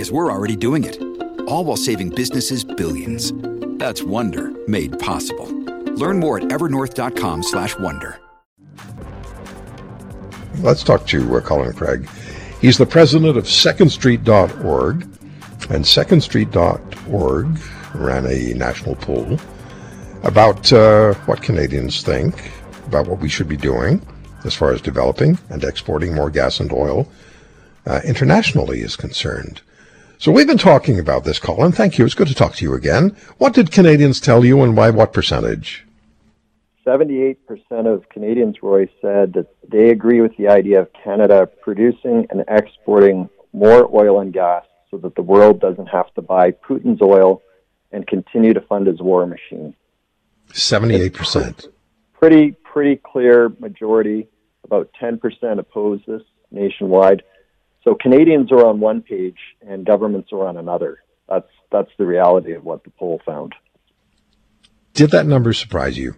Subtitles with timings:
[0.00, 0.98] because we're already doing it.
[1.46, 3.34] All while saving businesses billions.
[3.78, 5.44] That's Wonder made possible.
[5.92, 8.18] Learn more at evernorth.com/wonder.
[10.62, 12.08] Let's talk to uh, Colin Craig.
[12.62, 15.02] He's the president of secondstreet.org
[15.68, 17.60] and secondstreet.org
[17.94, 19.38] ran a national poll
[20.22, 22.50] about uh, what Canadians think
[22.86, 24.00] about what we should be doing
[24.46, 27.06] as far as developing and exporting more gas and oil
[27.86, 29.60] uh, internationally is concerned.
[30.20, 31.72] So we've been talking about this, Colin.
[31.72, 32.04] Thank you.
[32.04, 33.16] It's good to talk to you again.
[33.38, 35.86] What did Canadians tell you and by what percentage?
[36.86, 37.36] 78%
[37.86, 43.30] of Canadians, Roy, said that they agree with the idea of Canada producing and exporting
[43.54, 47.40] more oil and gas so that the world doesn't have to buy Putin's oil
[47.90, 49.74] and continue to fund his war machine.
[50.52, 51.68] 78%.
[52.12, 54.28] Pretty, pretty clear majority.
[54.64, 57.22] About 10% oppose this nationwide.
[57.84, 60.98] So Canadians are on one page and governments are on another.
[61.28, 63.54] That's that's the reality of what the poll found.
[64.92, 66.16] Did that number surprise you?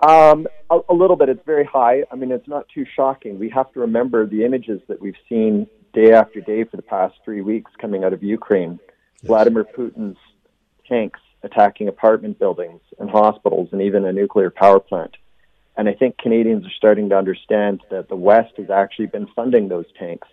[0.00, 1.28] Um, a, a, little bit.
[1.28, 2.04] It's very high.
[2.12, 3.38] I mean, it's not too shocking.
[3.38, 7.16] We have to remember the images that we've seen day after day for the past
[7.24, 8.78] three weeks coming out of Ukraine.
[9.22, 9.26] Yes.
[9.26, 10.18] Vladimir Putin's
[10.88, 15.16] tanks attacking apartment buildings and hospitals and even a nuclear power plant.
[15.78, 19.68] And I think Canadians are starting to understand that the West has actually been funding
[19.68, 20.26] those tanks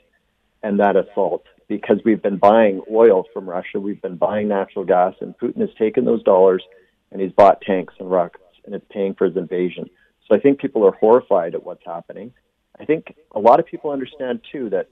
[0.64, 5.14] and that assault because we've been buying oil from Russia, we've been buying natural gas,
[5.22, 6.64] and Putin has taken those dollars
[7.12, 9.88] and he's bought tanks and rockets and is paying for his invasion.
[10.28, 12.34] So I think people are horrified at what's happening.
[12.80, 14.90] I think a lot of people understand too that,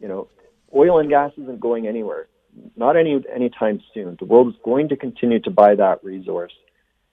[0.00, 0.26] you know,
[0.74, 2.26] oil and gas isn't going anywhere,
[2.74, 4.16] not any anytime soon.
[4.18, 6.52] The world is going to continue to buy that resource,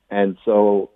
[0.10, 0.90] and so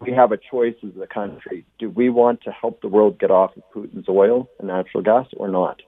[0.00, 1.66] we have a choice as a country.
[1.78, 5.26] Do we want to help the world get off of Putin's oil and natural gas
[5.36, 5.82] or not?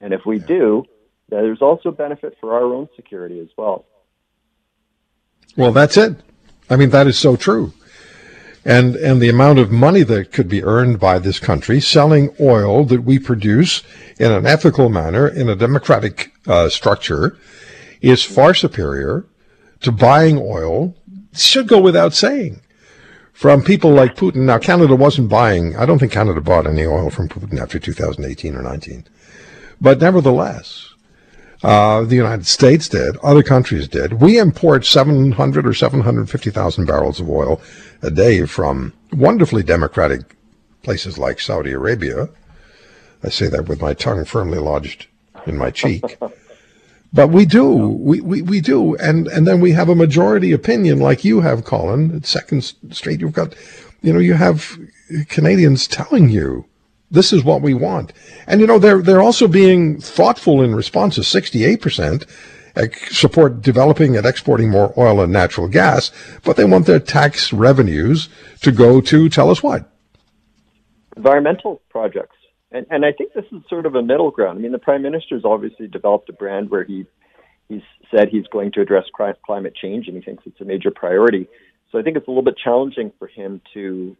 [0.00, 0.46] And if we yeah.
[0.46, 0.84] do,
[1.28, 3.84] there's also benefit for our own security as well.
[5.56, 6.16] Well, that's it.
[6.70, 7.72] I mean, that is so true.
[8.64, 12.84] And, and the amount of money that could be earned by this country selling oil
[12.84, 13.82] that we produce
[14.18, 17.38] in an ethical manner, in a democratic uh, structure,
[18.00, 19.26] is far superior
[19.80, 20.94] to buying oil.
[21.32, 22.60] Should go without saying
[23.32, 24.44] from people like Putin.
[24.44, 28.54] Now, Canada wasn't buying, I don't think Canada bought any oil from Putin after 2018
[28.54, 29.04] or 19.
[29.80, 30.90] But nevertheless,
[31.62, 34.14] uh, the United States did, other countries did.
[34.14, 37.60] We import 700 or 750,000 barrels of oil
[38.02, 40.36] a day from wonderfully democratic
[40.82, 42.28] places like Saudi Arabia.
[43.22, 45.06] I say that with my tongue firmly lodged
[45.46, 46.18] in my cheek.
[47.12, 51.00] But we do, we, we, we do, and and then we have a majority opinion
[51.00, 52.22] like you have, Colin.
[52.22, 53.54] Second Street, you've got,
[54.00, 54.78] you know, you have
[55.28, 56.66] Canadians telling you
[57.10, 58.12] this is what we want,
[58.46, 61.26] and you know they're they're also being thoughtful in responses.
[61.26, 62.26] Sixty eight percent
[62.76, 66.12] eh, support developing and exporting more oil and natural gas,
[66.44, 68.28] but they want their tax revenues
[68.62, 69.90] to go to tell us what?
[71.16, 72.36] Environmental projects
[72.72, 74.58] and, and I think this is sort of a middle ground.
[74.58, 77.06] I mean, the prime minister's obviously developed a brand where he
[77.68, 81.48] he's said he's going to address climate change, and he thinks it's a major priority.
[81.90, 84.16] So I think it's a little bit challenging for him to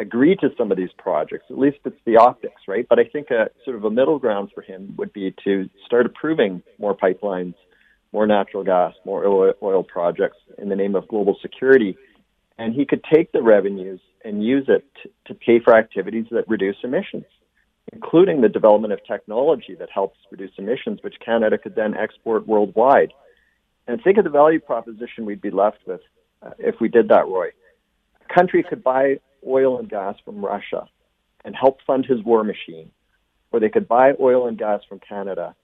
[0.00, 1.46] agree to some of these projects.
[1.50, 2.86] At least it's the optics, right?
[2.88, 6.06] But I think a sort of a middle ground for him would be to start
[6.06, 7.54] approving more pipelines,
[8.12, 11.96] more natural gas, more oil, oil projects in the name of global security.
[12.58, 16.48] And he could take the revenues and use it to, to pay for activities that
[16.48, 17.24] reduce emissions
[17.92, 23.12] including the development of technology that helps reduce emissions, which Canada could then export worldwide.
[23.86, 26.00] And think of the value proposition we'd be left with
[26.42, 27.48] uh, if we did that, Roy.
[28.28, 30.88] A country could buy oil and gas from Russia
[31.44, 32.90] and help fund his war machine,
[33.52, 35.54] or they could buy oil and gas from Canada,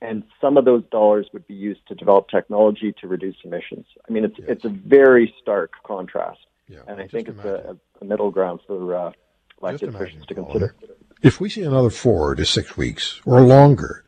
[0.00, 3.86] and some of those dollars would be used to develop technology to reduce emissions.
[4.08, 4.48] I mean, it's yes.
[4.48, 8.94] it's a very stark contrast, yeah, and I think it's a, a, middle ground for
[8.94, 9.12] uh,
[9.60, 10.74] elected officials to consider.
[11.20, 14.04] If we see another four to six weeks or longer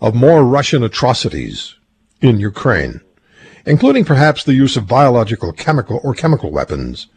[0.00, 1.76] of more Russian atrocities
[2.22, 3.02] in Ukraine,
[3.66, 7.08] including perhaps the use of biological, chemical, or chemical weapons,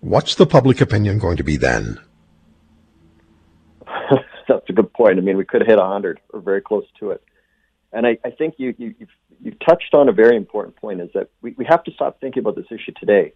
[0.00, 1.98] what's the public opinion going to be then?
[4.48, 5.18] That's a good point.
[5.18, 7.22] I mean, we could hit 100 or very close to it.
[7.92, 8.94] And I, I think you, you,
[9.42, 12.40] you've touched on a very important point is that we, we have to stop thinking
[12.40, 13.32] about this issue today.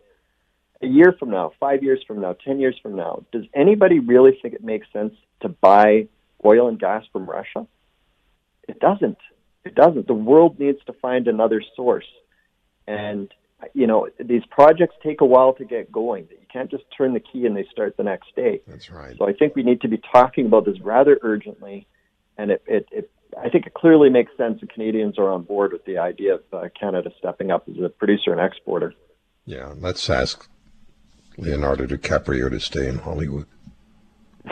[0.83, 4.39] A year from now, five years from now, 10 years from now, does anybody really
[4.43, 6.09] think it makes sense to buy
[6.45, 7.67] oil and gas from Russia?
[8.69, 9.19] It doesn't.
[9.65, 10.09] It doesn't.
[10.09, 12.07] The world needs to find another source.
[12.89, 13.33] And,
[13.75, 16.27] you know, these projects take a while to get going.
[16.31, 18.61] You can't just turn the key and they start the next day.
[18.67, 19.17] That's right.
[19.17, 21.87] So I think we need to be talking about this rather urgently.
[22.37, 25.73] And it, it, it I think it clearly makes sense that Canadians are on board
[25.73, 28.95] with the idea of uh, Canada stepping up as a producer and exporter.
[29.45, 30.49] Yeah, let's ask
[31.39, 33.47] Leonardo DiCaprio to stay in Hollywood.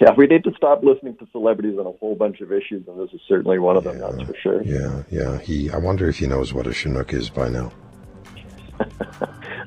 [0.00, 2.98] yeah, we need to stop listening to celebrities on a whole bunch of issues, and
[3.00, 3.98] this is certainly one of them.
[3.98, 4.62] Yeah, that's for sure.
[4.62, 5.38] Yeah, yeah.
[5.38, 5.70] He.
[5.70, 7.72] I wonder if he knows what a Chinook is by now.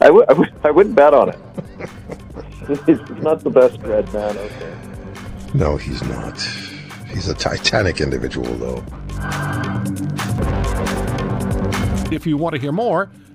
[0.02, 1.40] I, w- I, w- I wouldn't bet on it.
[2.86, 4.78] he's not the best red man out there.
[5.54, 6.42] No, he's not.
[7.10, 8.84] He's a titanic individual, though.
[12.12, 13.12] If you want to hear more,